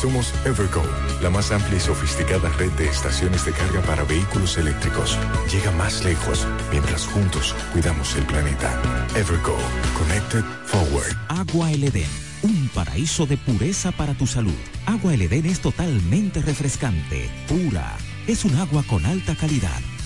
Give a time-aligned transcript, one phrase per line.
[0.00, 0.82] Somos Evergo,
[1.20, 5.18] la más amplia y sofisticada red de estaciones de carga para vehículos eléctricos.
[5.52, 8.80] Llega más lejos mientras juntos cuidamos el planeta.
[9.14, 9.58] Evergo,
[9.98, 11.14] Connected Forward.
[11.28, 12.08] Agua El Edén,
[12.40, 14.56] un paraíso de pureza para tu salud.
[14.86, 17.94] Agua El Edén es totalmente refrescante, pura.
[18.26, 19.82] Es un agua con alta calidad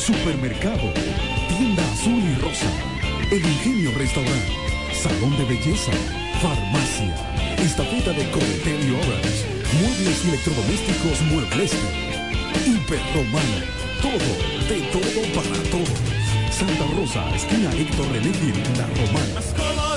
[0.00, 0.90] Supermercado,
[1.48, 2.66] Tienda Azul y Rosa,
[3.30, 4.48] El Ingenio Restaurant,
[4.94, 5.92] Salón de Belleza,
[6.40, 7.14] Farmacia,
[7.58, 9.44] Estafeta de Cometel y Orange,
[9.78, 11.72] Muebles y Electrodomésticos Muebles,
[12.66, 13.60] Hiperromana,
[14.00, 14.30] todo,
[14.70, 15.94] de todo para todo.
[16.50, 18.32] Santa Rosa, esquina Héctor René
[18.78, 19.89] La Romana.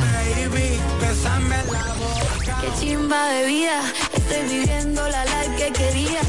[2.62, 3.81] Qué chimba de vida,
[4.14, 6.22] estoy viviendo la life que quería.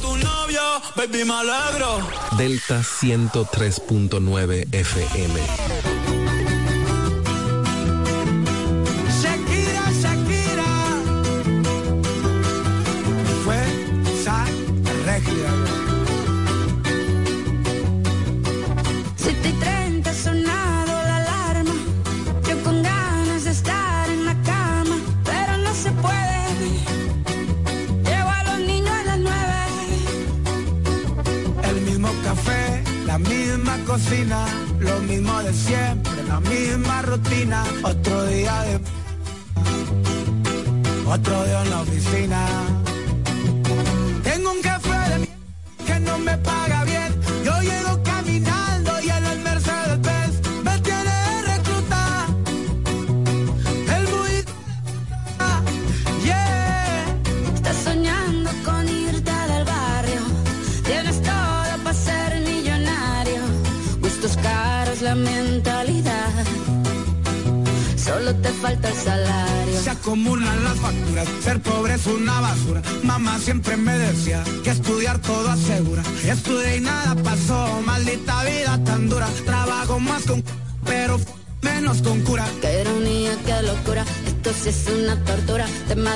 [0.00, 0.60] tu novio,
[0.96, 2.06] baby, me alegro.
[2.36, 5.40] Delta 103.9 FM.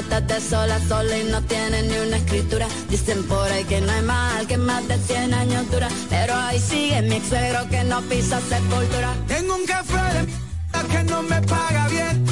[0.06, 2.68] De sola, sola y no tienes ni una escritura.
[2.88, 5.88] Dicen por ahí que no hay mal, que más de 100 años dura.
[6.08, 9.14] Pero ahí sigue mi ex suegro que no pisa sepultura.
[9.26, 12.27] Tengo un café de que no me paga bien.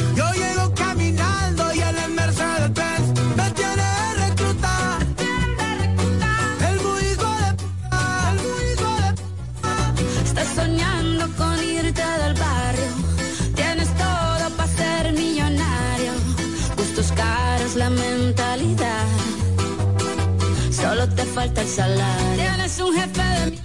[21.55, 23.59] Tienes un jefe de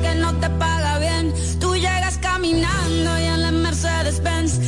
[0.00, 1.32] que no te paga bien.
[1.60, 4.58] Tú llegas caminando y en la Mercedes Benz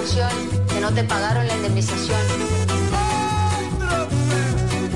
[0.00, 2.20] que no te pagaron la indemnización.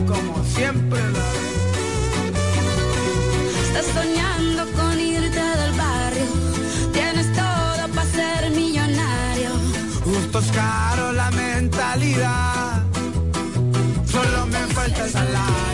[0.06, 0.98] Como siempre.
[3.66, 6.26] Estás soñando con irte del barrio,
[6.94, 9.50] tienes todo para ser millonario.
[10.04, 12.82] Justo es caro la mentalidad,
[14.10, 15.73] solo me falta el salario.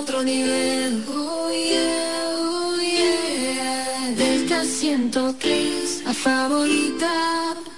[0.00, 1.04] otro nivel.
[1.08, 4.14] Oh yeah, oh yeah.
[4.16, 7.69] Delta 103, a favorita.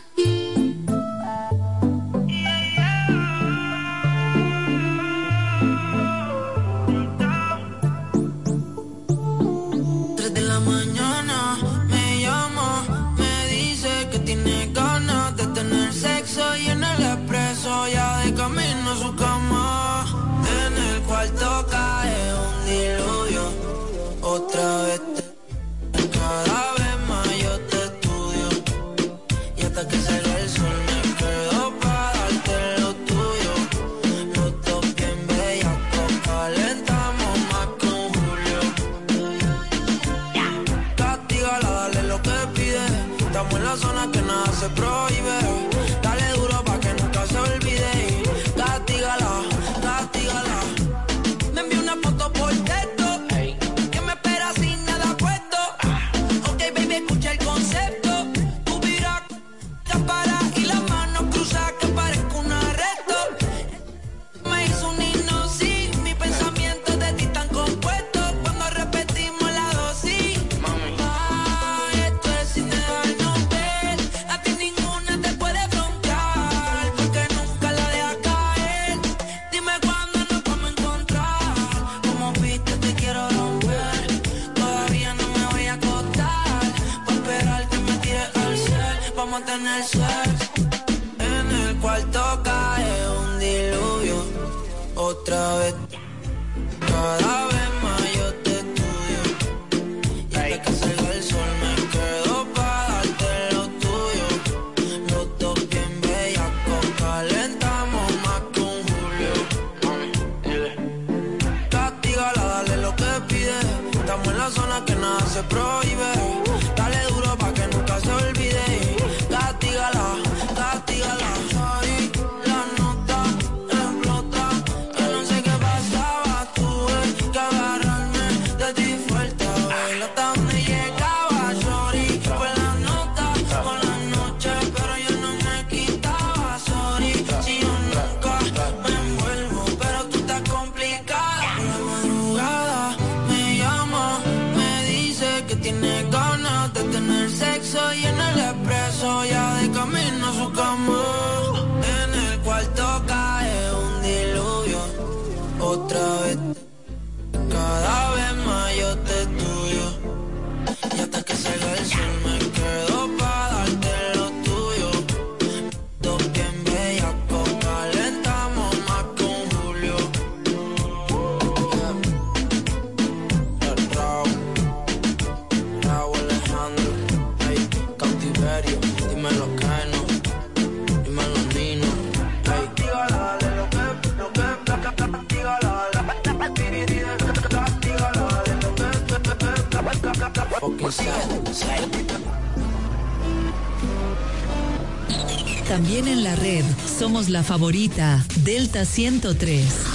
[195.72, 196.66] también en la red.
[196.86, 199.91] Somos la favorita, Delta 103.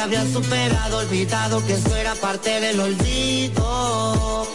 [0.00, 4.46] habría superado, olvidado que eso era parte del olvido.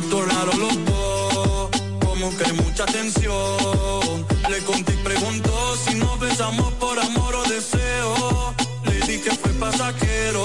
[0.00, 1.70] noto raro los dos,
[2.04, 4.26] como que mucha tensión.
[4.50, 8.54] Le conté y preguntó si nos besamos por amor o deseo.
[8.84, 10.42] Le di que fue pasajero,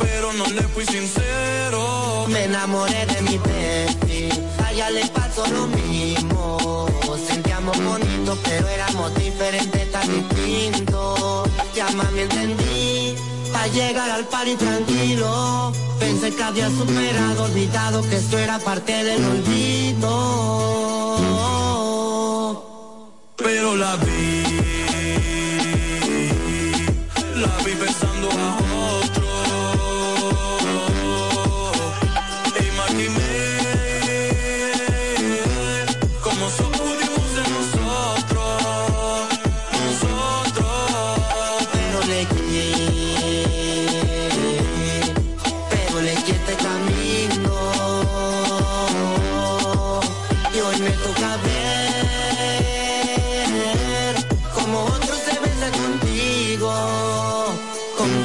[0.00, 2.26] pero no le fui sincero.
[2.28, 6.88] Me enamoré de mi bestie, a le pasó lo mismo.
[7.28, 11.48] Sentíamos bonito, pero éramos diferentes, tan distintos.
[11.76, 13.14] Ya más me entendí,
[13.52, 15.72] para llegar al party tranquilo
[16.02, 20.12] pensé que había superado, olvidado que esto era parte del olvido.
[23.36, 24.21] Pero la vida.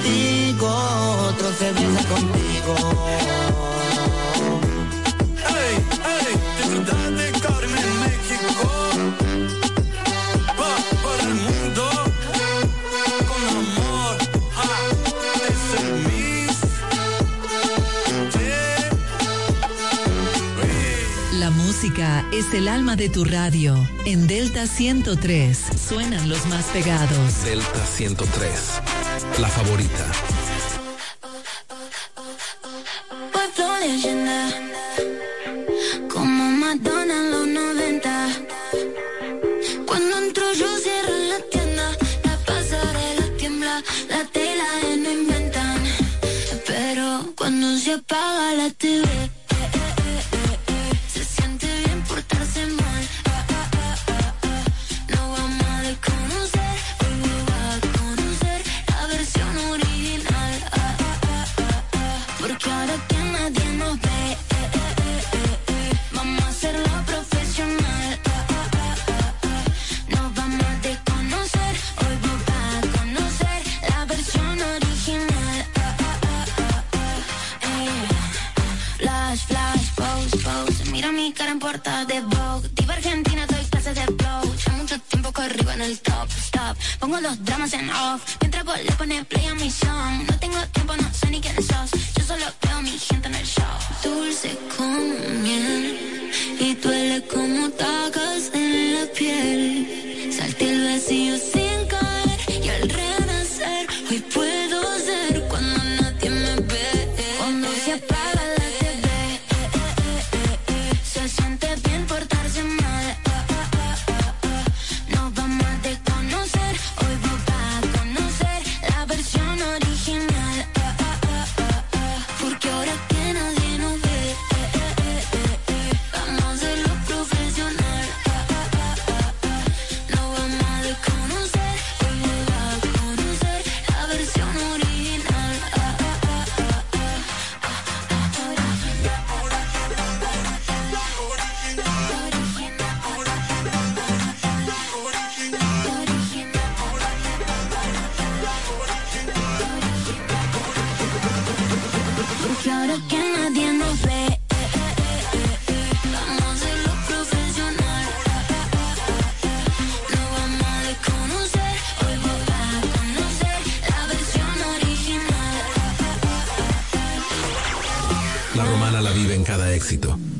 [0.07, 0.69] contigo,
[1.29, 2.75] otro se besa contigo.
[5.37, 6.33] Hey, hey,
[7.17, 8.69] de Carmen, México.
[10.59, 10.73] Va
[11.03, 11.85] para el mundo
[13.27, 14.17] con amor.
[14.55, 14.87] Ah,
[15.49, 16.57] es el Miss.
[21.39, 23.87] La música es el alma de tu radio.
[24.05, 27.43] En Delta 103 suenan los más pegados.
[27.43, 28.81] Delta 103
[29.39, 30.26] la favorita.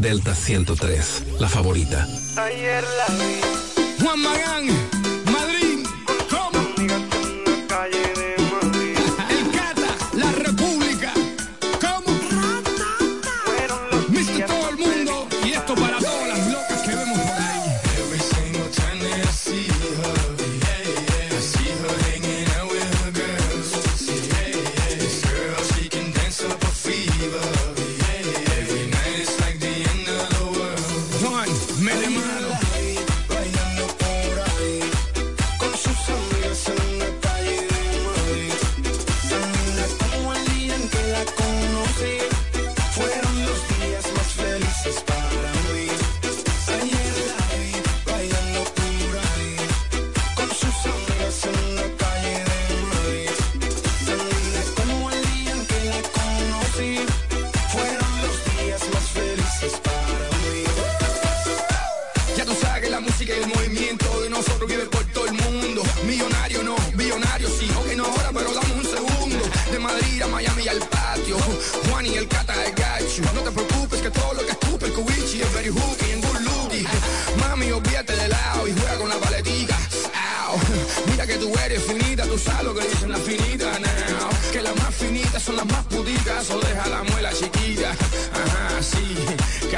[0.08, 2.08] Delta 103, la favorita.
[2.38, 4.02] Ayer la vi.
[4.02, 4.87] Juan Magán.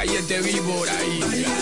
[0.00, 1.59] caliente víbora ahí.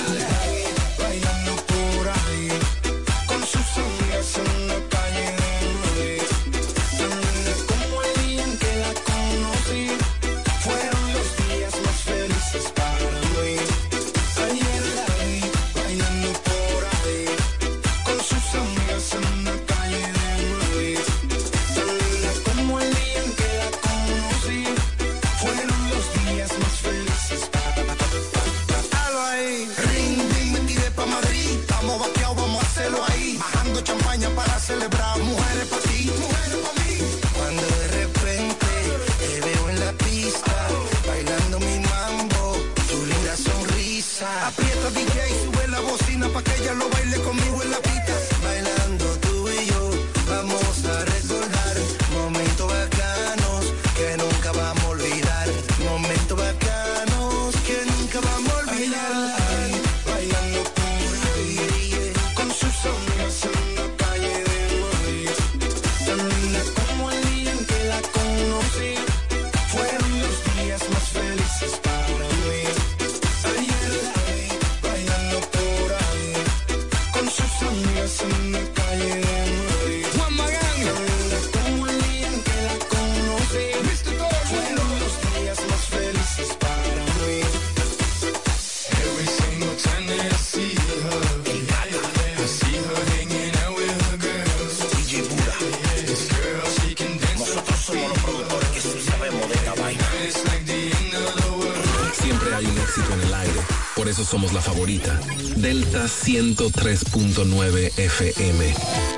[103.99, 105.21] Por eso somos la favorita.
[105.57, 109.18] Delta 103.9 FM.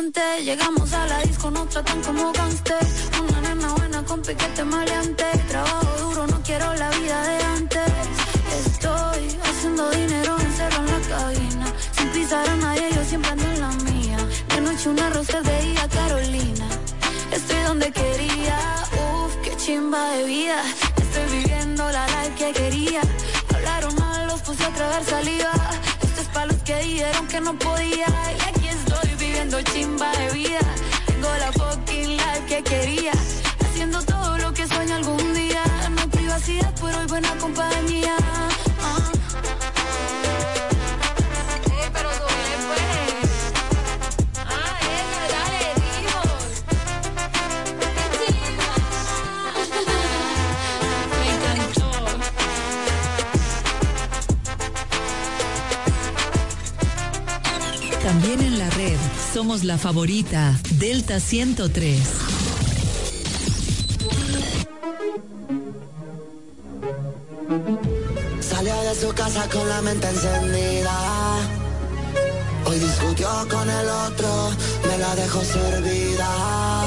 [0.00, 2.78] Llegamos a la disco, nos tratan como gangster.
[3.22, 5.19] Una nena buena con piquete maleante.
[58.10, 58.98] También en la red
[59.32, 61.96] somos la favorita Delta 103.
[68.40, 70.90] Salió de su casa con la mente encendida.
[72.64, 74.50] Hoy discutió con el otro,
[74.88, 76.86] me la dejó servida.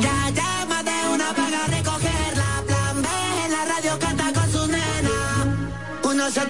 [0.00, 2.64] Ya llama de una para recogerla.
[2.66, 3.08] Plan B
[3.44, 5.68] en la radio canta con su nena.
[6.02, 6.40] Uno se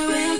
[0.00, 0.39] you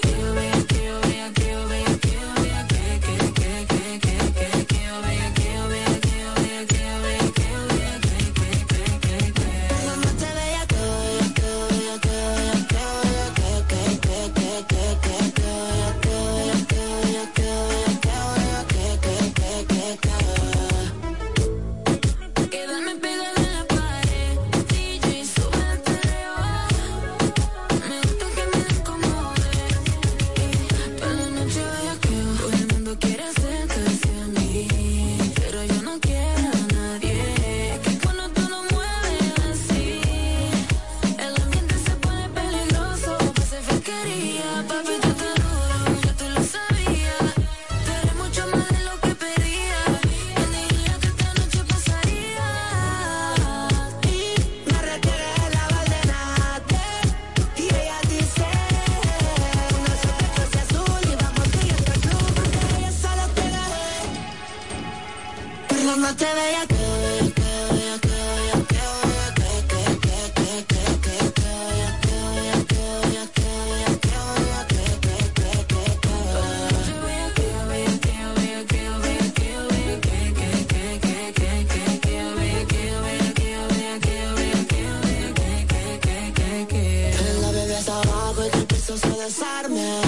[88.91, 90.01] sospechoso de desarme.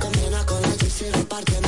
[0.00, 1.63] Condena con la y repartiendo.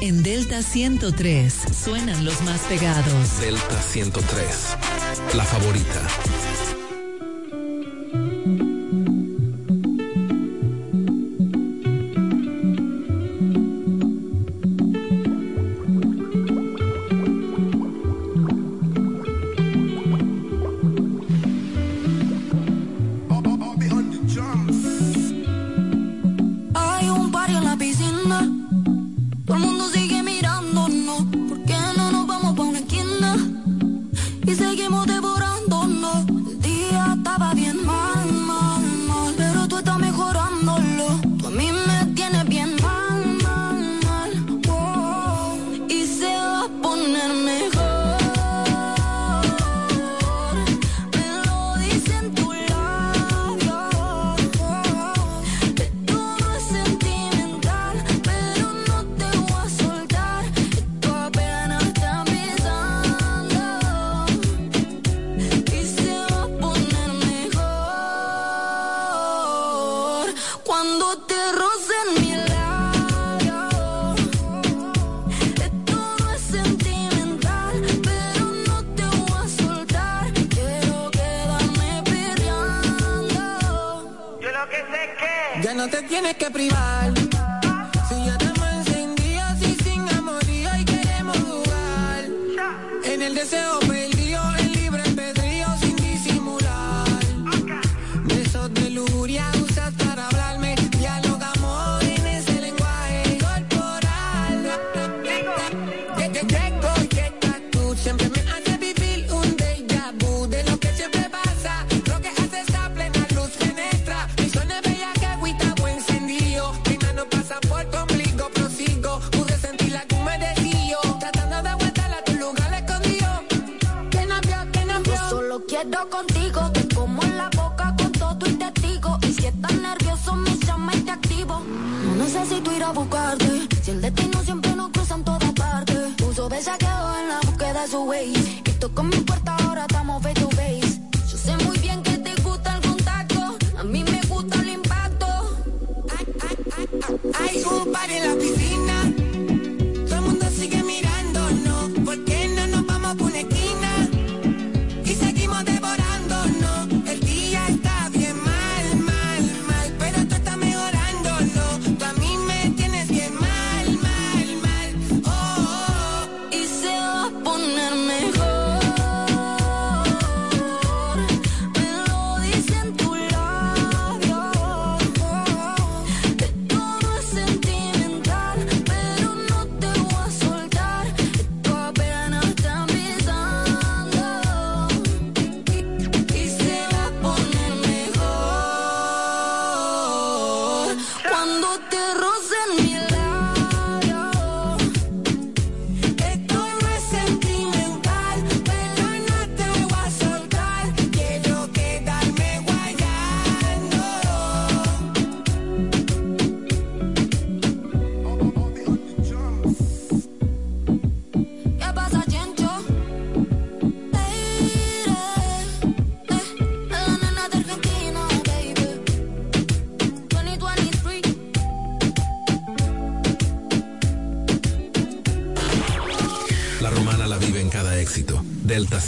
[0.00, 3.40] En Delta 103 suenan los más pegados.
[3.40, 4.76] Delta 103,
[5.34, 6.27] la favorita.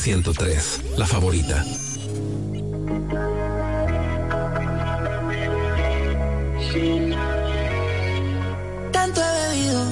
[0.01, 1.63] 103, la favorita.
[8.93, 9.85] Tanto he bebido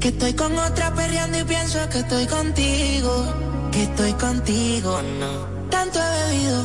[0.00, 3.34] que estoy con otra perreando y pienso que estoy contigo,
[3.70, 5.68] que estoy contigo, no.
[5.68, 6.62] Tanto he bebido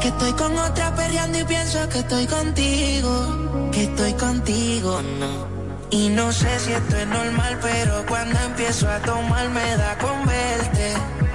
[0.00, 5.54] que estoy con otra perreando y pienso que estoy contigo, que estoy contigo, no.
[5.90, 10.26] Y no sé si esto es normal, pero cuando empiezo a tomar me da con
[10.26, 10.83] verte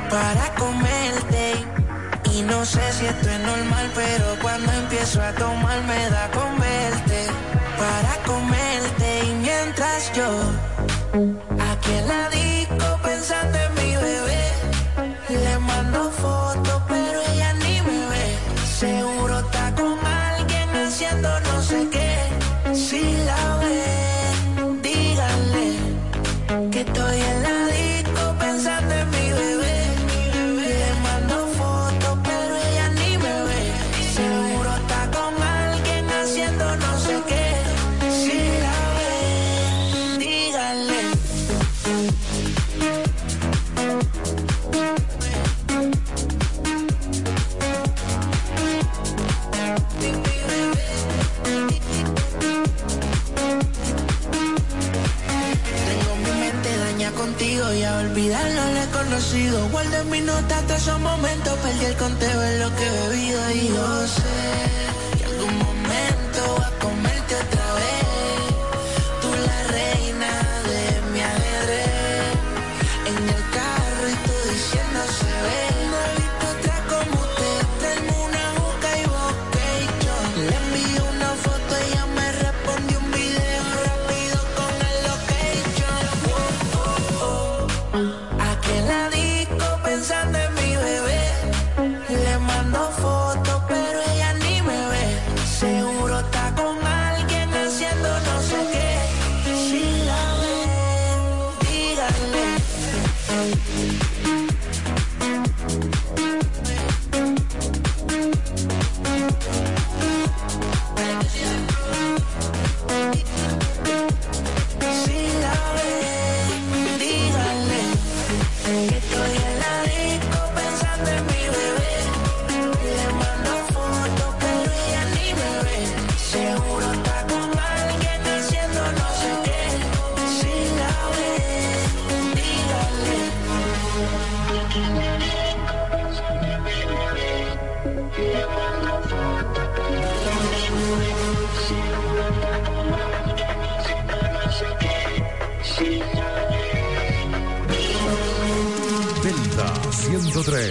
[0.09, 1.53] para comerte.
[2.33, 6.59] Y no sé si esto es normal, pero cuando empiezo a tomar me da con
[6.59, 7.27] verte
[7.77, 9.23] para comerte.
[9.25, 10.29] Y mientras yo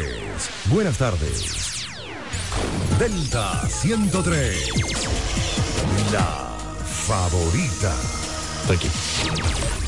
[0.09, 0.51] 103.
[0.71, 1.87] Buenas tardes.
[2.99, 4.71] Delta 103.
[6.13, 6.57] La
[7.07, 7.95] favorita.
[8.73, 9.88] Aquí.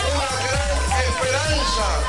[1.61, 2.01] esperanza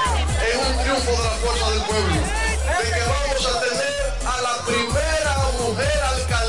[0.49, 4.55] es un triunfo de la fuerza del pueblo, de que vamos a tener a la
[4.65, 6.41] primera mujer alcaldesa.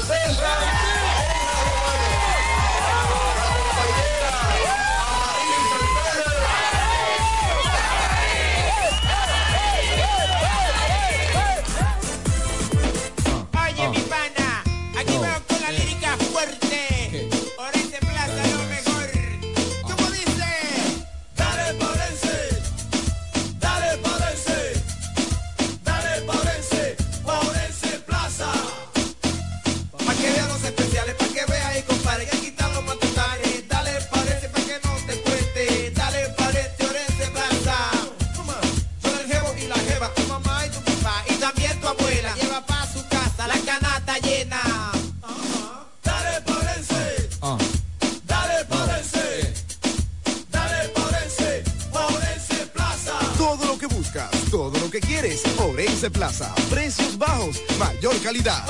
[56.23, 56.55] Plaza.
[56.69, 58.63] Precios bajos, mayor calidad.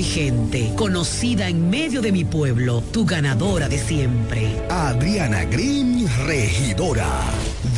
[0.03, 4.47] gente, conocida en medio de mi pueblo, tu ganadora de siempre.
[4.69, 7.09] Adriana Green, regidora.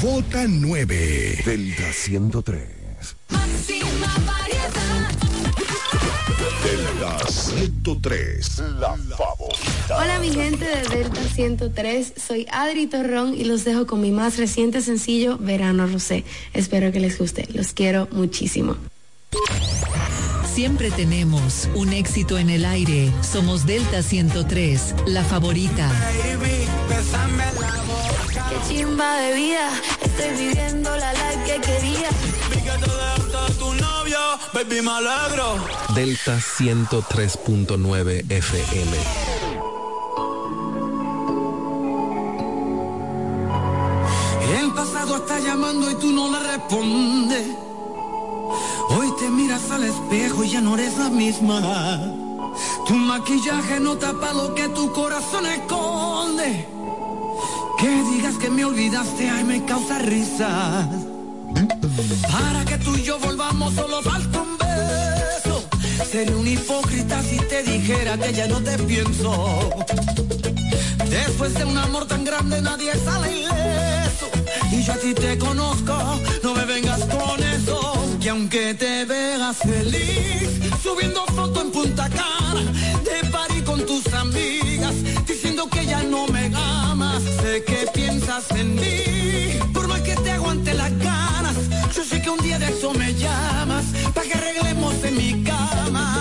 [0.01, 1.43] Vota 9.
[1.45, 2.59] Delta 103.
[3.29, 5.11] Máxima variedad.
[6.63, 8.59] Delta 103.
[8.79, 9.97] La favorita.
[9.97, 14.37] Hola mi gente de Delta 103, soy Adri Torrón y los dejo con mi más
[14.37, 16.23] reciente sencillo Verano Rosé.
[16.53, 18.77] Espero que les guste, los quiero muchísimo.
[20.53, 23.11] Siempre tenemos un éxito en el aire.
[23.23, 25.89] Somos Delta 103, la favorita.
[28.49, 32.09] Qué chimba de vida, estoy viviendo la life que quería.
[32.51, 34.19] Vi que te dejaste tu novio,
[34.53, 35.55] baby, me alegro.
[35.95, 38.97] Delta 103.9 FM.
[44.59, 47.72] El pasado está llamando y tú no le respondes.
[48.95, 51.99] Hoy te miras al espejo y ya no eres la misma.
[52.87, 56.67] Tu maquillaje no tapa lo que tu corazón esconde.
[57.79, 60.87] Que digas que me olvidaste, ay, me causa risa.
[62.31, 65.63] Para que tú y yo volvamos solo falta un beso.
[66.11, 69.69] Sería un hipócrita si te dijera que ya no te pienso.
[71.09, 74.27] Después de un amor tan grande nadie sale ileso.
[74.71, 75.93] Y yo a ti te conozco,
[78.23, 80.49] Que aunque te veas feliz,
[80.81, 82.71] subiendo foto en Punta Cana,
[83.03, 84.95] de party con tus amigas,
[85.27, 87.21] diciendo que ya no me amas.
[87.41, 91.55] Sé que piensas en mí, por más que te aguante las ganas.
[91.93, 96.12] Yo sé que un día de eso me llamas, para que arreglemos en mi cama.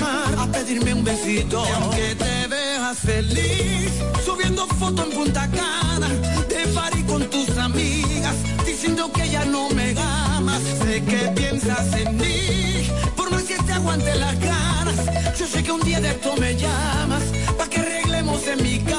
[0.00, 1.64] A pedirme un besito.
[1.66, 3.92] Y aunque te veas feliz,
[4.24, 6.08] subiendo foto en Punta Cana,
[6.48, 8.34] de party con tus amigas,
[8.64, 13.72] diciendo que ya no me amas, sé que piensas en mí, por más que te
[13.72, 14.96] aguante las ganas,
[15.38, 17.22] yo sé que un día de esto me llamas,
[17.58, 18.91] pa' que arreglemos en mi cama.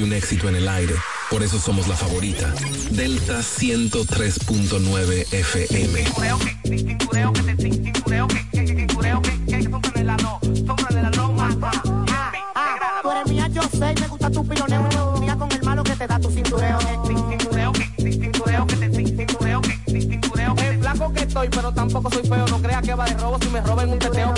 [0.00, 0.94] Hay un éxito en el aire.
[1.28, 2.54] Por eso somos la favorita.
[2.90, 6.04] Delta 103.9 FM.
[13.26, 16.06] Mía, yo sé, me gusta tu piloneo, y me mía con el malo que te
[16.06, 16.78] da tu cintureo.
[17.06, 20.54] Cintureo, cintureo, que te cintureo, cintureo.
[20.56, 23.48] Es flaco que estoy, pero tampoco soy feo, no creas que va de robo si
[23.50, 24.32] me roben un teteo.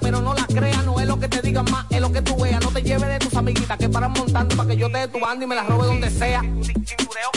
[0.00, 0.84] Pero no la creas,
[1.20, 3.76] que te digan más, es lo que tú veas, no te lleves de tus amiguitas
[3.78, 6.10] que paran montando para que yo te dé tu banda y me la robe donde
[6.10, 6.40] sea.
[6.40, 7.30] Cintureo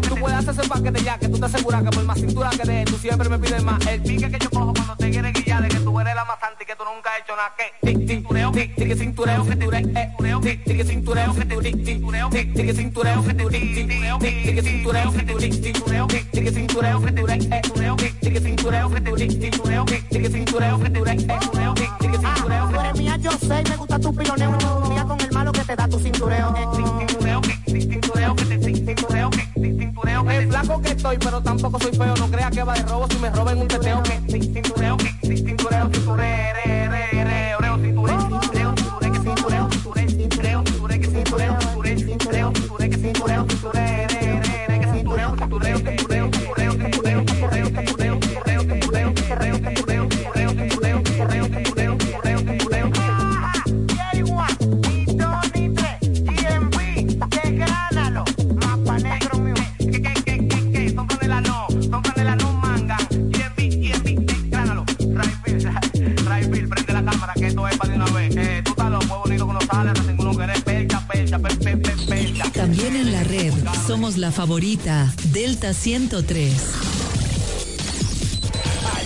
[0.00, 2.50] que Tú puedes hacer ese paquete ya, que tú te aseguras que por más cintura
[2.50, 3.86] que de tú siempre me pides más.
[3.86, 4.50] El pique que yo
[6.02, 7.54] eres la más santa y que tú nunca has hecho nada.
[7.56, 8.06] Que.
[8.06, 14.18] Cintureo, tic, cintureo que ure, eh, cintureo que cintureo, tic, tic, cintureo que cintureo, cintureo
[14.18, 14.30] que
[15.52, 20.82] cintureo, tic, cintureo que ure, eh, cintureo que cintureo, cintureo que tic, cintureo.
[23.22, 24.58] Yo sé, me gusta tu piloneo,
[25.06, 26.48] con el malo que te da tu cintureo.
[26.48, 26.91] Cintureo, cintureo
[30.72, 33.30] flaco que estoy, pero tampoco soy feo, no creas que va de robo si me
[33.30, 34.02] roben un teteo.
[34.28, 36.81] Cintureo, cintureo, cintureo,
[74.12, 76.52] somos la favorita Delta 103.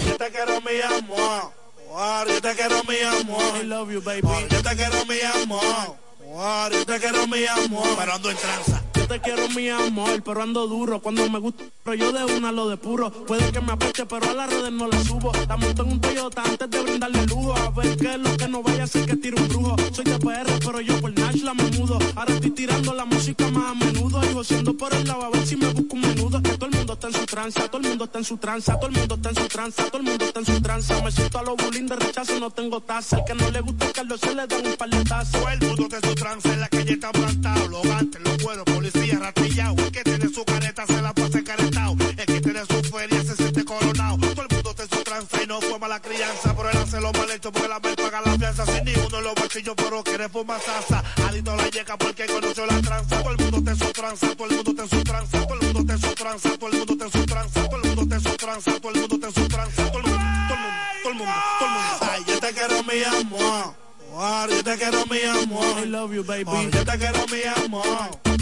[0.07, 1.53] Yo te quiero mi amor.
[2.29, 3.57] Yo te quiero mi amor.
[3.61, 4.23] I love you, baby.
[4.51, 5.97] Yo te quiero mi amor.
[6.73, 8.76] Yo te quiero mi amor, pero ando en tranza.
[9.23, 11.01] Quiero mi amor, pero ando duro.
[11.01, 13.11] Cuando me gusta, pero yo de una lo de puro.
[13.11, 15.33] Puede que me apeche, pero a las redes no la subo.
[15.49, 17.55] La monto en un Toyota antes de brindarle lujo.
[17.57, 19.77] A ver qué es lo que no vaya a ser que tire un brujo.
[19.93, 21.99] Soy de PR, pero yo por Nash la me mudo.
[22.14, 24.21] Ahora estoy tirando la música más a menudo.
[24.23, 26.43] Y siendo por el lado a ver si me busco un menudo.
[26.43, 28.87] Todo el mundo está en su tranza, todo el mundo está en su tranza, todo
[28.89, 31.03] el mundo está en su tranza, todo el mundo está en su tranza.
[31.03, 33.19] Me siento a los bullying de rechazo, no tengo taza.
[33.19, 35.49] El que no le gusta el Carlos se le da un paletazo.
[35.49, 37.69] El mundo en su tranza, en la calle está plantado.
[37.69, 41.97] Los gantes, los buenos, policía El que tiene su careta se la pasa caretao.
[42.17, 44.19] El que tiene su feria se siente coronado.
[44.19, 46.57] Todo el mundo en su tranza y no forma la crianza.
[46.57, 48.67] Pero él hace lo mal hecho porque la vez paga la fianza.
[48.67, 51.05] Sin ni uno en los bolsillos, pero quiere fumar salsa.
[51.29, 53.23] Adito la llega porque conoció la tranza.
[53.23, 55.47] Todo el mundo en su tranza, todo el mundo en su tranza.
[55.47, 57.63] Todo el mundo en su tranza, todo el mundo en su tranza.
[57.63, 59.87] Todo el mundo en su tranza, todo el mundo en su tranza.
[59.87, 62.11] Todo el mundo, todo el mundo, todo el mundo, todo el mundo.
[62.11, 63.75] Ay, yo te quiero mi amor.
[64.19, 65.79] Oh, yo te quiero mi amor.
[65.79, 66.45] I love you, baby.
[66.47, 68.36] Oh, yo te quiero mi amor.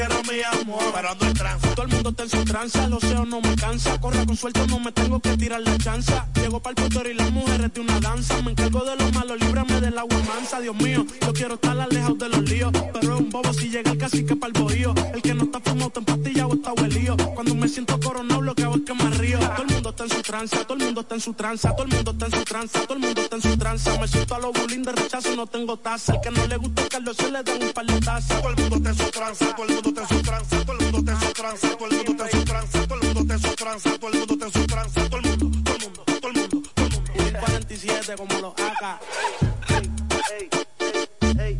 [0.00, 0.92] Quiero mi amor.
[0.94, 1.74] Pero ando en tranza.
[1.74, 4.00] Todo el mundo está en su tranza, el océano no me cansa.
[4.00, 6.26] Corre con suelto, no me tengo que tirar la chanza.
[6.34, 8.40] Llego para el futuro y las mujeres de una danza.
[8.42, 10.60] Me encargo de lo malo, líbrame del agua mansa.
[10.60, 12.72] Dios mío, yo quiero estar alejado de los líos.
[12.72, 14.94] Pero es un bobo si llega el cacique para el bohío.
[15.12, 17.16] El que no está fumado, está empastillado, está huelío.
[17.34, 19.38] Cuando me siento coronado, lo que hago es que me río.
[19.38, 21.70] Todo el mundo está en su tranza, todo el mundo está en su tranza.
[21.74, 23.98] Todo el mundo está en su tranza, todo el mundo está en su tranza.
[23.98, 26.14] Me siento a los bullying de rechazo, no tengo taza.
[26.14, 28.00] El que no le gusta el Carlos se le da un par de.
[28.00, 30.64] Todo el mundo está en su tranza, todo el mundo está en su tranza.
[30.64, 32.86] Todo el mundo está en su tranza, todo el mundo está en su tranza.
[32.86, 35.08] Todo el mundo está en su tranza, todo el mundo está en su tranza.
[35.10, 37.18] Todo el mundo, todo el mundo, todo el mundo, todo el mundo.
[37.18, 39.00] Un 47 como los AK.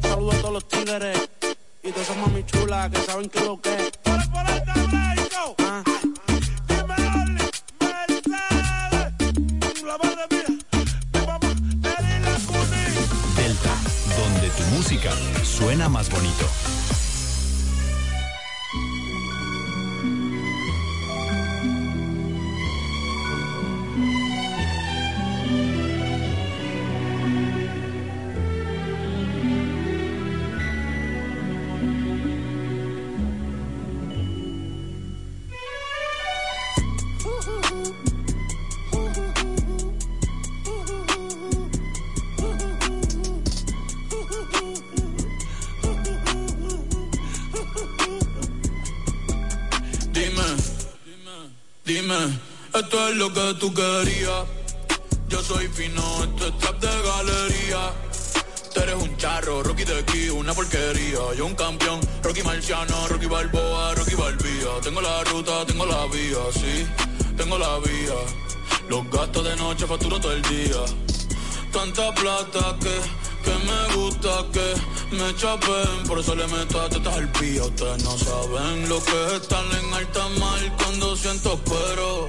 [0.03, 1.29] Saludos a todos los tigres
[1.83, 3.93] y todas esas mami chulas que saben que lo que es.
[4.05, 5.83] Ah.
[13.37, 13.75] Delta,
[14.17, 15.13] donde tu música
[15.45, 16.80] suena más bonito.
[53.15, 54.45] Lo que tú querías.
[55.29, 57.93] Yo soy fino, esto es trap de galería.
[58.75, 61.19] Tú eres un charro, Rocky de aquí, una porquería.
[61.37, 64.81] Yo un campeón, Rocky Marciano, Rocky Balboa, Rocky Balbía.
[64.83, 66.87] Tengo la ruta, tengo la vía, sí,
[67.37, 68.19] tengo la vía.
[68.89, 70.83] Los gastos de noche facturo todo el día.
[71.73, 72.97] Tanta plata que,
[73.45, 76.07] que me gusta que me chapen.
[76.07, 77.65] Por eso le meto a tetas al pía.
[77.65, 82.29] Ustedes no saben lo que es estar en alta mar cuando siento pero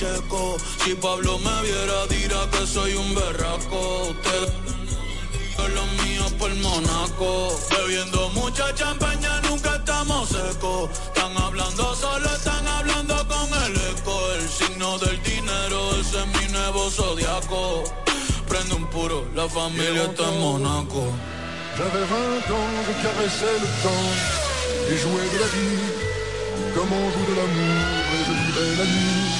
[0.00, 4.08] Si Pablo me viera, dirá que soy un berraco.
[4.08, 4.48] Usted
[5.74, 7.60] los míos por Monaco.
[7.70, 10.88] Bebiendo mucha champaña, nunca estamos secos.
[10.90, 14.32] Están hablando solo, están hablando con el eco.
[14.36, 17.84] El signo del dinero, ese es mi nuevo zodiaco.
[18.48, 21.12] Prende un puro, la familia está en Monaco.
[21.76, 24.40] J'avais 20 ans, je caressais le temps
[24.88, 26.10] et de la vie
[26.74, 28.00] comme on joue de l'amour
[28.60, 29.39] et la nuit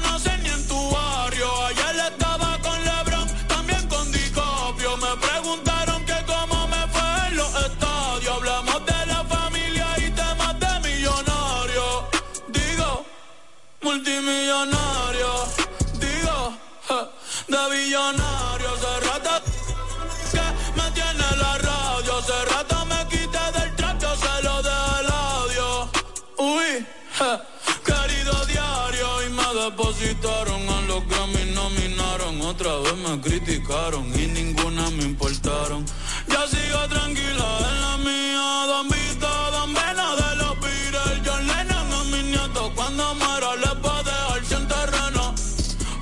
[32.51, 35.85] otra vez me criticaron y ninguna me importaron.
[36.27, 41.93] Ya sigo tranquila en la mía, don Vito, don Vena de los Beatles, John Lennon
[41.93, 45.33] a mis nietos, cuando muera les va a dejar sin terreno.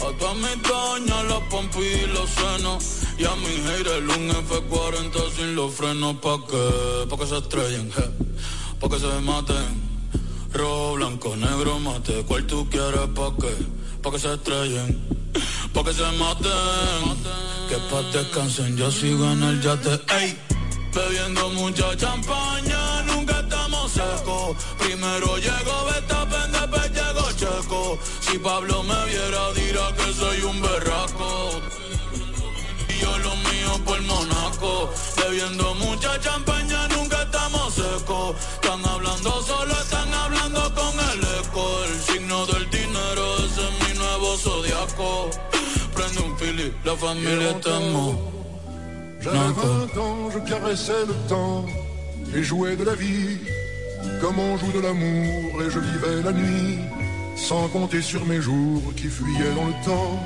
[0.06, 2.84] A todas mis doñas, los pompis y los senos.
[3.20, 7.92] Y a mi haters un F40 sin los frenos pa' que, pa' que se estrellen,
[8.80, 9.90] pa' que se maten.
[10.52, 13.54] Rojo, blanco, negro, mate, cual tú quieres pa' que,
[14.02, 15.19] pa' que se estrellen,
[15.74, 17.04] pa' que se maten.
[17.70, 20.38] Que pa' descansen, yo sigo en el yate, ey.
[20.94, 24.58] Bebiendo mucha champaña, nunca estamos secos.
[24.80, 28.00] Primero llego, Betapen, después llego Checo.
[28.22, 31.62] Si Pablo me viera, dirá que soy un berraco.
[32.90, 34.90] Y yo lo mío por Monaco.
[35.18, 36.88] Bebiendo mucha champaña,
[49.22, 51.66] J'avais 20 ans, je caressais le temps
[52.36, 53.38] et jouais de la vie
[54.20, 56.80] comme on joue de l'amour et je vivais la nuit
[57.36, 60.20] sans compter sur mes jours qui fuyaient dans le temps.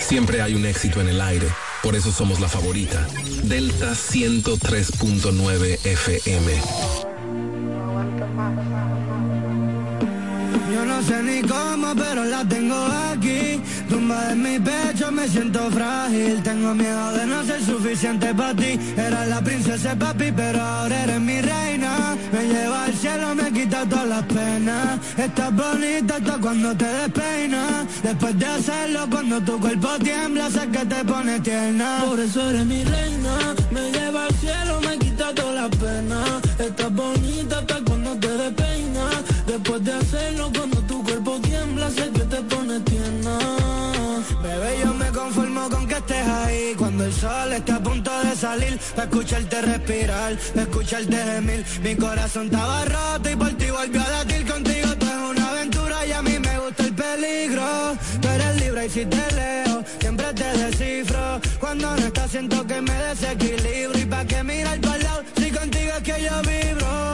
[0.00, 1.48] Siempre hay un éxito en el aire.
[1.82, 3.06] Por eso somos la favorita.
[3.42, 7.03] Delta 103.9 FM.
[11.06, 12.76] Sé ni cómo, pero la tengo
[13.12, 13.60] aquí.
[13.88, 16.42] Tumba en mi pecho, me siento frágil.
[16.42, 18.78] Tengo miedo de no ser suficiente para ti.
[18.96, 22.16] Era la princesa papi, pero ahora eres mi reina.
[22.32, 24.98] Me lleva al cielo, me quita todas las penas.
[25.16, 27.86] Estás bonita hasta cuando te despeinas.
[28.02, 32.04] Después de hacerlo, cuando tu cuerpo tiembla, sé que te pone tierna.
[32.06, 36.30] Por eso eres mi reina, me lleva al cielo, me quita todas las penas.
[36.58, 39.16] Estás bonita hasta cuando te despeinas.
[39.46, 40.73] Después de hacerlo, cuando
[42.34, 43.38] te pone tierna.
[44.42, 46.74] Bebé, yo me conformo con que estés ahí.
[46.76, 51.64] Cuando el sol está a punto de salir Pa' escucharte respirar, pa' escucharte gemir.
[51.82, 54.46] Mi corazón estaba roto y por ti volvió a latir.
[54.46, 57.66] Contigo tú es una aventura y a mí me gusta el peligro.
[58.20, 61.40] Tú eres libre y si te leo, siempre te descifro.
[61.60, 63.98] Cuando no estás siento que me desequilibro.
[63.98, 67.13] Y pa' que mirar para lado, si contigo es que yo vibro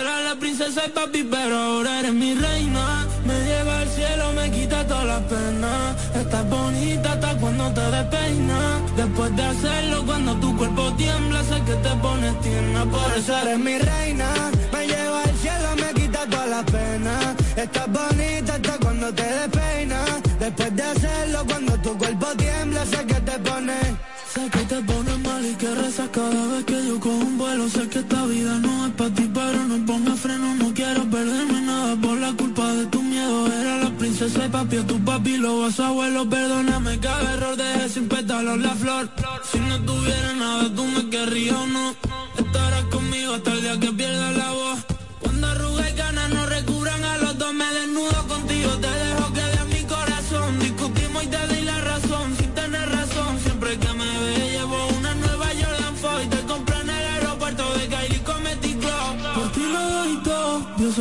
[0.00, 3.06] Era la princesa y papi, pero ahora eres mi reina.
[3.26, 5.96] Me lleva al cielo, me quita todas las penas.
[6.14, 8.96] Estás bonita hasta cuando te despeinas.
[8.96, 12.84] Después de hacerlo, cuando tu cuerpo tiembla, sé que te pones tierna.
[12.86, 14.28] Por eso eres mi reina.
[14.72, 17.24] Me lleva al cielo, me quita todas las penas.
[17.56, 20.10] Estás bonita hasta cuando te despeinas.
[20.40, 23.78] Después de hacerlo, cuando tu cuerpo tiembla, sé que te pone.
[24.34, 27.68] Sé que te pones mal y que rezas cada vez que yo cojo un vuelo.
[27.68, 29.21] Sé que esta vida no es para ti,
[29.78, 30.54] no ponga freno.
[30.56, 33.46] No quiero perderme nada por la culpa de tu miedo.
[33.52, 36.28] Era la princesa y papi, a tu papi, lo vas abuelo.
[36.28, 39.10] Perdóname cada error, dejé sin pétalos la flor.
[39.50, 41.94] Si no tuviera nada, tú me querrías o no.
[42.38, 44.41] Estarás conmigo hasta el día que pierda la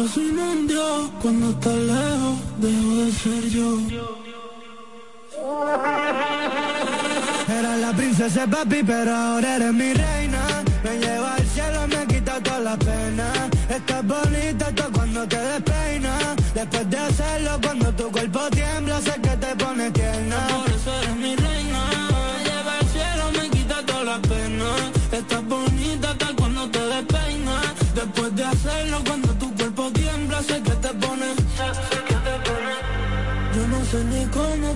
[0.07, 1.09] soy un Dios.
[1.21, 3.77] Cuando estás lejos, dejo de ser yo.
[7.47, 10.63] Era la princesa papi, pero ahora eres mi reina.
[10.83, 13.37] Me lleva al cielo, me quita todas las penas.
[13.69, 16.35] Estás bonita hasta cuando te despeinas.
[16.53, 19.30] Después de hacerlo, cuando tu cuerpo tiembla, sé que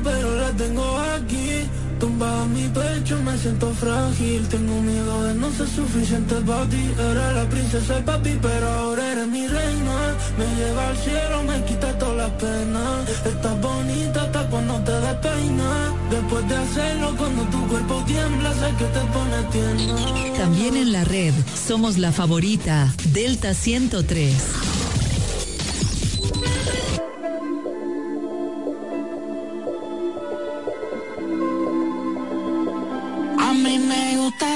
[0.06, 0.86] pero la tengo
[1.18, 1.68] aquí.
[2.00, 4.48] Tumbada en mi pecho, me siento frágil.
[4.48, 6.84] Tengo miedo de no ser suficiente para ti.
[7.12, 9.98] Era la princesa y papi, pero ahora eres mi reina.
[10.38, 13.10] Me lleva al cielo, me quita todas las penas.
[13.26, 15.94] Estás bonita hasta cuando te despeinas.
[16.12, 20.38] Después de hacerlo, cuando tu cuerpo tiembla, sé que te pone tierna.
[20.38, 21.34] También en la red
[21.68, 24.75] somos la favorita Delta 103.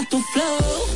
[0.09, 0.88] tu flow.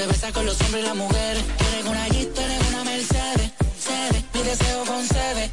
[0.00, 1.44] Te besas con los hombres y las mujeres.
[1.58, 3.50] Tú una Jeep, tú eres una Mercedes.
[3.78, 5.50] Cede, mi deseo concede.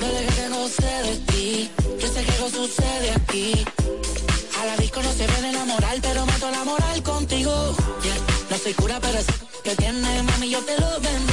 [0.00, 1.70] No dejes que goce de ti.
[2.00, 3.66] Yo sé que algo sucede aquí.
[4.58, 7.76] A la disco no se puede enamorar, pero mato la moral contigo.
[8.48, 11.27] No soy cura, pero sé que tienes, mami, yo te lo vendo.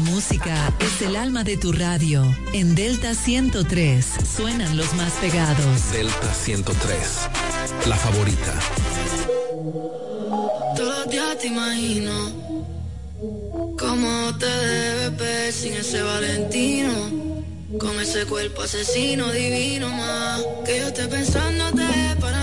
[0.00, 2.24] música es el alma de tu radio.
[2.52, 5.92] En Delta 103 suenan los más pegados.
[5.92, 6.98] Delta 103,
[7.86, 8.54] la favorita.
[10.76, 12.12] Todos los días te imagino
[13.78, 17.30] cómo te debes ver sin ese Valentino.
[17.78, 22.39] Con ese cuerpo asesino divino más que yo estoy pensándote para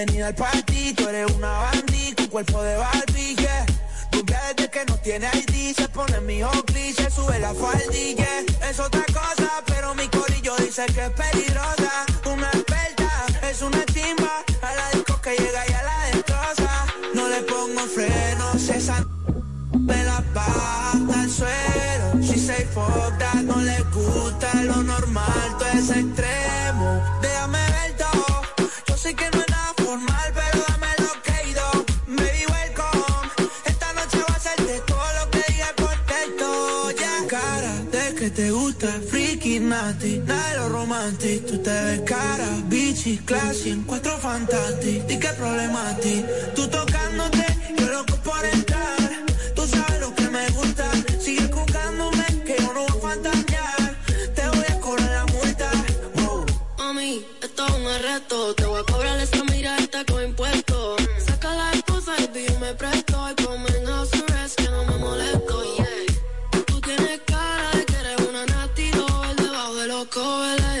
[0.00, 3.66] Bienvenida al party, tú eres una bandí con cuerpo de Barbie, yeah.
[4.12, 8.26] Rubia desde que no tiene ID, se pone mi cliché, sube la faldilla.
[8.70, 12.09] Es otra cosa, pero mi corillo dice que es peligrosa.
[40.00, 45.32] fantasti, dai lo romanti, tu te ves cara, bici, classi, in quattro fantasti, di che
[45.36, 46.24] problemati,
[46.54, 46.84] tutto
[70.10, 70.79] cover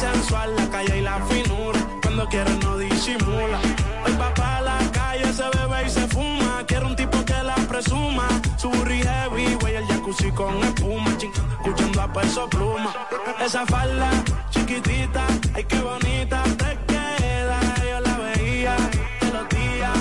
[0.00, 1.78] sensual, la calle y la finura.
[2.02, 3.58] Cuando quiere no disimula.
[4.04, 6.64] Hoy va pa' la calle, se bebe y se fuma.
[6.66, 8.26] Quiero un tipo que la presuma.
[8.56, 11.10] Su burri heavy, güey, el jacuzzi con espuma.
[11.58, 12.90] Escuchando a peso pluma.
[13.44, 14.10] Esa falda
[14.50, 15.24] chiquitita,
[15.54, 17.58] ay qué bonita te queda.
[17.90, 18.76] Yo la veía
[19.20, 19.98] todos los días,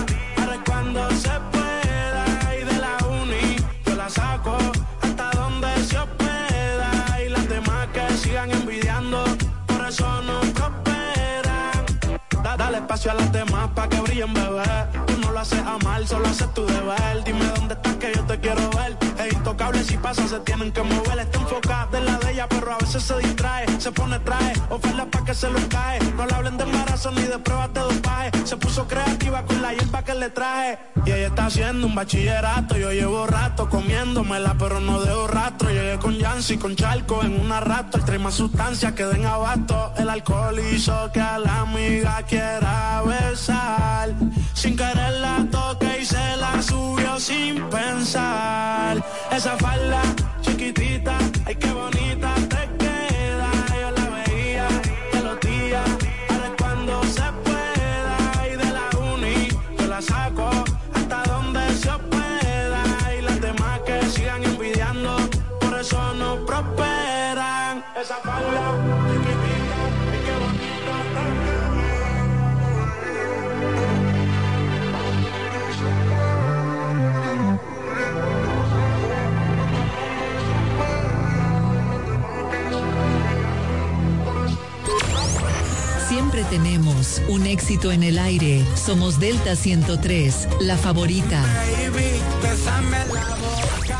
[0.53, 2.23] es cuando se pueda.
[2.59, 4.57] Y de la uni yo la saco
[12.89, 14.63] espacio a las demás pa' que brillen, bebé.
[15.05, 17.23] Tú no lo haces a mal, solo haces tu deber.
[17.23, 18.97] Dime dónde estás que yo te quiero ver.
[19.19, 21.19] Es intocable si pasa, se tienen que mover.
[21.19, 23.65] Está enfocada en la de pero a veces se distrae.
[23.79, 25.99] Se pone traje, oferta pa' que se lo cae.
[26.15, 28.31] No le hablen de embarazo ni de pruebas de dopaje.
[28.45, 30.79] Se puso creativa con la hierba que le traje.
[31.05, 32.77] Y ella está haciendo un bachillerato.
[32.77, 35.69] Yo llevo rato comiéndomela, pero no dejo rastro.
[35.69, 37.97] Llegué con Yancy, con Charco en una rato.
[37.97, 39.93] El sustancias que den abasto.
[39.97, 44.13] El alcohol hizo que a la amiga quiera besar.
[44.53, 49.03] Sin querer la toque y se la subió sin pensar.
[49.31, 50.01] Esa falda
[50.41, 52.88] chiquitita, ay qué bonita te queda.
[86.49, 88.65] Tenemos un éxito en el aire.
[88.75, 91.43] Somos Delta 103, la favorita.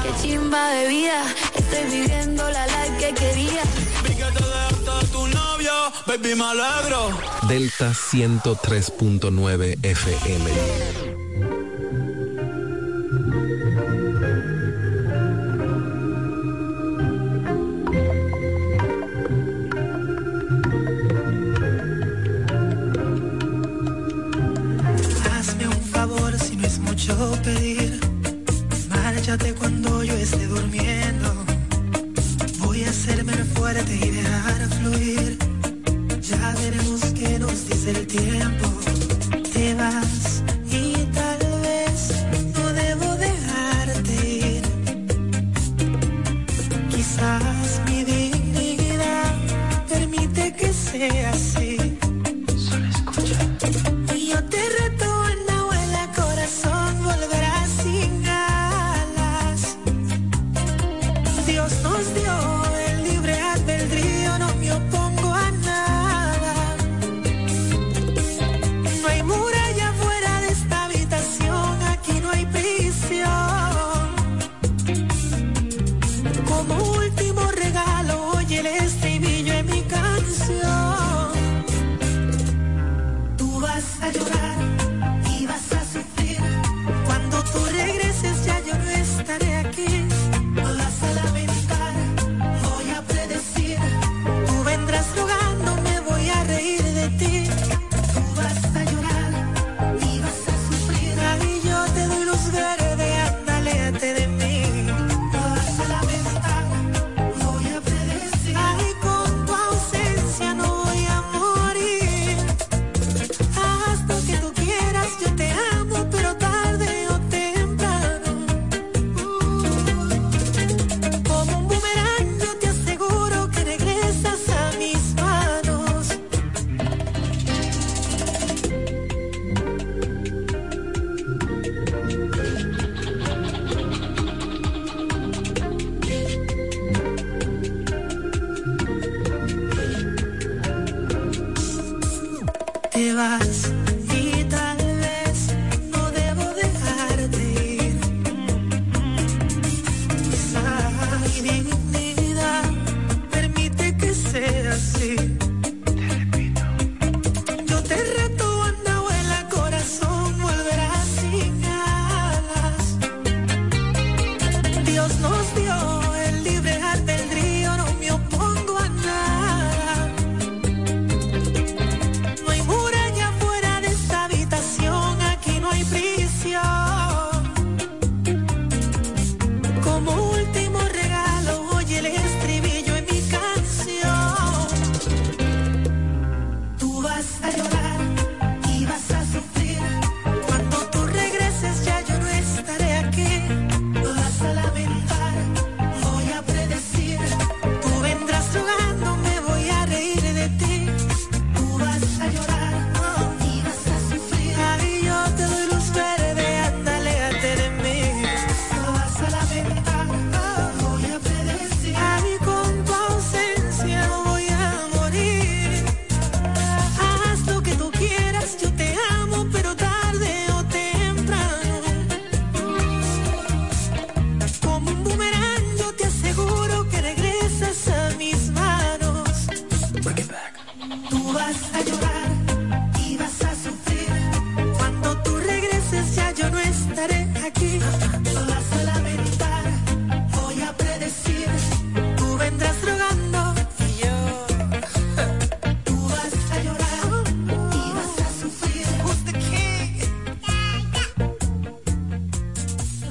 [0.04, 1.24] Qué chimba de vida,
[1.56, 3.62] estoy viviendo la life que quería.
[4.04, 5.72] Vi que te tu novio,
[6.08, 7.18] baby, me alegro.
[7.48, 11.19] Delta 103.9 FM.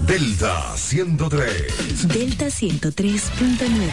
[0.08, 2.08] Delta 103.
[2.08, 3.90] Delta 103.9.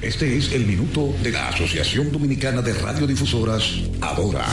[0.00, 4.46] Este es el minuto de la Asociación Dominicana de Radiodifusoras, Adora.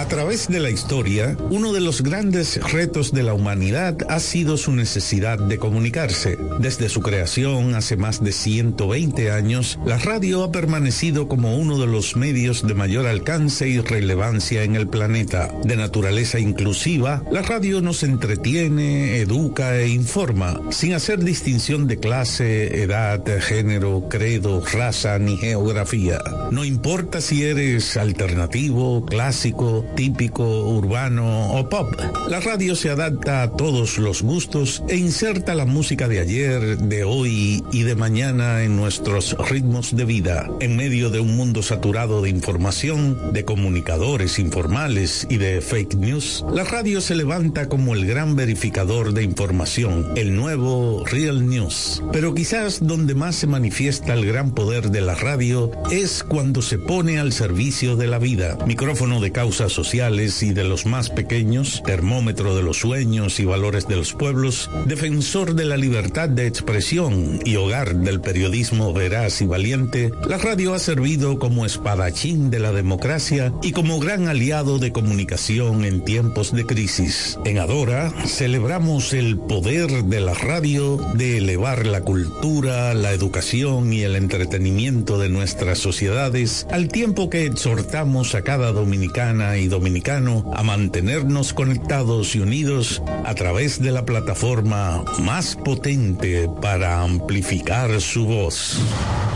[0.00, 4.56] A través de la historia, uno de los grandes retos de la humanidad ha sido
[4.56, 6.38] su necesidad de comunicarse.
[6.58, 11.86] Desde su creación hace más de 120 años, la radio ha permanecido como uno de
[11.86, 15.52] los medios de mayor alcance y relevancia en el planeta.
[15.64, 22.82] De naturaleza inclusiva, la radio nos entretiene, educa e informa, sin hacer distinción de clase,
[22.82, 26.22] edad, género, credo, raza ni geografía.
[26.50, 31.92] No importa si eres alternativo, clásico, típico, urbano o pop.
[32.28, 37.04] La radio se adapta a todos los gustos e inserta la música de ayer, de
[37.04, 40.48] hoy y de mañana en nuestros ritmos de vida.
[40.60, 46.44] En medio de un mundo saturado de información, de comunicadores informales y de fake news,
[46.52, 52.02] la radio se levanta como el gran verificador de información, el nuevo Real News.
[52.12, 56.78] Pero quizás donde más se manifiesta el gran poder de la radio es cuando se
[56.78, 58.58] pone al servicio de la vida.
[58.66, 63.88] Micrófono de causas sociales y de los más pequeños, termómetro de los sueños y valores
[63.88, 69.46] de los pueblos, defensor de la libertad de expresión y hogar del periodismo veraz y
[69.46, 74.92] valiente, la radio ha servido como espadachín de la democracia y como gran aliado de
[74.92, 77.38] comunicación en tiempos de crisis.
[77.46, 84.02] En Adora celebramos el poder de la radio de elevar la cultura, la educación y
[84.02, 90.62] el entretenimiento de nuestras sociedades, al tiempo que exhortamos a cada dominicana y dominicano a
[90.62, 98.78] mantenernos conectados y unidos a través de la plataforma más potente para amplificar su voz.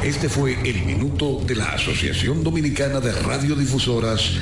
[0.02, 4.32] Este fue el minuto de la Asociación Dominicana de Radiodifusoras.